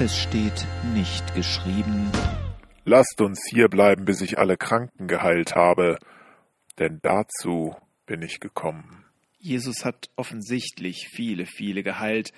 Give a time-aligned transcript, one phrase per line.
[0.00, 2.10] Es steht nicht geschrieben.
[2.84, 5.98] Lasst uns hier bleiben, bis ich alle Kranken geheilt habe,
[6.80, 9.04] denn dazu bin ich gekommen.
[9.38, 12.32] Jesus hat offensichtlich viele, viele geheilt.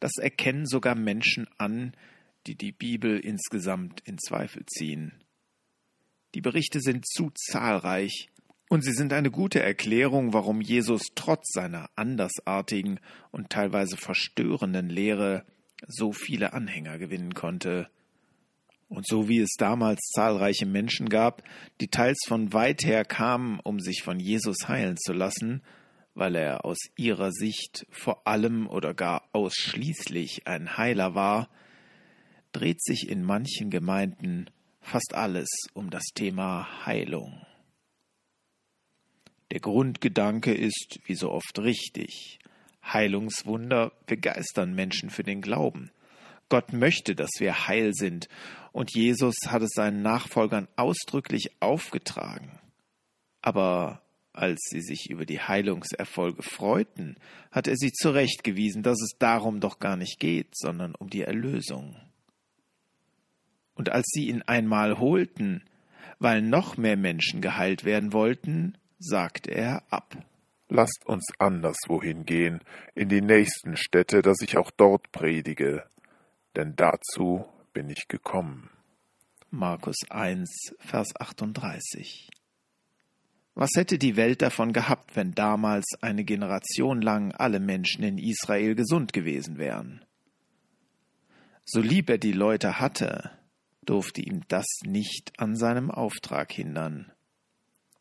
[0.00, 1.96] Das erkennen sogar Menschen an,
[2.46, 5.24] die die Bibel insgesamt in Zweifel ziehen.
[6.34, 8.28] Die Berichte sind zu zahlreich,
[8.68, 15.46] und sie sind eine gute Erklärung, warum Jesus trotz seiner andersartigen und teilweise verstörenden Lehre
[15.86, 17.88] so viele Anhänger gewinnen konnte.
[18.88, 21.42] Und so wie es damals zahlreiche Menschen gab,
[21.80, 25.62] die teils von weit her kamen, um sich von Jesus heilen zu lassen,
[26.14, 31.48] weil er aus ihrer Sicht vor allem oder gar ausschließlich ein Heiler war,
[32.52, 37.44] dreht sich in manchen Gemeinden fast alles um das Thema Heilung.
[39.50, 42.38] Der Grundgedanke ist, wie so oft, richtig.
[42.92, 45.90] Heilungswunder begeistern Menschen für den Glauben.
[46.48, 48.28] Gott möchte, dass wir heil sind,
[48.72, 52.58] und Jesus hat es seinen Nachfolgern ausdrücklich aufgetragen.
[53.42, 57.16] Aber als sie sich über die Heilungserfolge freuten,
[57.50, 61.96] hat er sie zurechtgewiesen, dass es darum doch gar nicht geht, sondern um die Erlösung.
[63.74, 65.64] Und als sie ihn einmal holten,
[66.18, 70.16] weil noch mehr Menschen geheilt werden wollten, sagte er ab.
[70.68, 72.60] Lasst uns anderswohin gehen,
[72.94, 75.84] in die nächsten Städte, dass ich auch dort predige,
[76.56, 78.70] denn dazu bin ich gekommen.
[79.50, 82.28] Markus 1, Vers 38.
[83.54, 88.74] Was hätte die Welt davon gehabt, wenn damals eine Generation lang alle Menschen in Israel
[88.74, 90.04] gesund gewesen wären?
[91.64, 93.30] So lieb er die Leute hatte,
[93.84, 97.10] durfte ihm das nicht an seinem Auftrag hindern.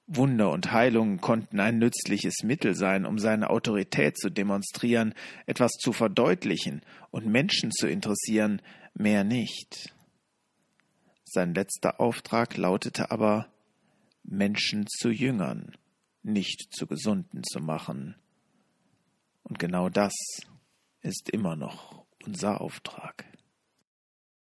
[0.08, 5.13] Wunder und Heilungen konnten ein nützliches Mittel sein, um seine Autorität zu demonstrieren,
[5.45, 8.61] etwas zu verdeutlichen und Menschen zu interessieren,
[8.94, 9.94] mehr nicht.
[11.25, 13.51] Sein letzter Auftrag lautete aber,
[14.23, 15.75] Menschen zu Jüngern,
[16.23, 18.16] nicht zu Gesunden zu machen.
[19.44, 20.13] Und genau das
[21.01, 23.27] ist immer noch unser Auftrag.